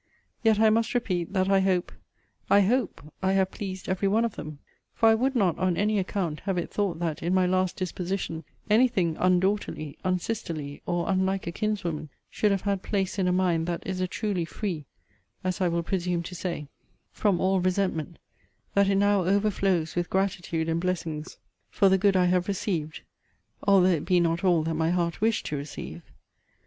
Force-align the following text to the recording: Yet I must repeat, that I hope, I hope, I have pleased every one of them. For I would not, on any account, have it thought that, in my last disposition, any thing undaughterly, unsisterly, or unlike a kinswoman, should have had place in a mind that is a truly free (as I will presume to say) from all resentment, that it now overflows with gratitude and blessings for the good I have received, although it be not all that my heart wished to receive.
Yet 0.41 0.59
I 0.59 0.71
must 0.71 0.95
repeat, 0.95 1.31
that 1.33 1.47
I 1.47 1.59
hope, 1.59 1.91
I 2.49 2.61
hope, 2.61 3.13
I 3.21 3.33
have 3.33 3.51
pleased 3.51 3.87
every 3.87 4.07
one 4.07 4.25
of 4.25 4.35
them. 4.35 4.57
For 4.95 5.09
I 5.09 5.13
would 5.13 5.35
not, 5.35 5.59
on 5.59 5.77
any 5.77 5.99
account, 5.99 6.39
have 6.39 6.57
it 6.57 6.71
thought 6.71 6.97
that, 6.97 7.21
in 7.21 7.35
my 7.35 7.45
last 7.45 7.75
disposition, 7.77 8.43
any 8.67 8.87
thing 8.87 9.15
undaughterly, 9.19 9.99
unsisterly, 10.03 10.81
or 10.87 11.07
unlike 11.07 11.45
a 11.45 11.51
kinswoman, 11.51 12.09
should 12.31 12.49
have 12.49 12.63
had 12.63 12.81
place 12.81 13.19
in 13.19 13.27
a 13.27 13.31
mind 13.31 13.67
that 13.67 13.85
is 13.85 14.01
a 14.01 14.07
truly 14.07 14.43
free 14.43 14.85
(as 15.43 15.61
I 15.61 15.67
will 15.67 15.83
presume 15.83 16.23
to 16.23 16.33
say) 16.33 16.67
from 17.11 17.39
all 17.39 17.59
resentment, 17.59 18.17
that 18.73 18.89
it 18.89 18.95
now 18.95 19.23
overflows 19.25 19.95
with 19.95 20.09
gratitude 20.09 20.67
and 20.67 20.81
blessings 20.81 21.37
for 21.69 21.89
the 21.89 21.99
good 21.99 22.17
I 22.17 22.25
have 22.25 22.47
received, 22.47 23.01
although 23.67 23.89
it 23.89 24.05
be 24.05 24.19
not 24.19 24.43
all 24.43 24.63
that 24.63 24.73
my 24.73 24.89
heart 24.89 25.21
wished 25.21 25.45
to 25.45 25.57
receive. 25.57 26.01